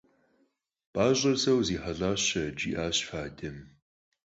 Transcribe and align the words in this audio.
«P'aş'er 0.93 1.35
se 1.43 1.51
khızihelh'aşeret» 1.55 2.55
jji'aş 2.59 2.97
fadem. 3.07 3.57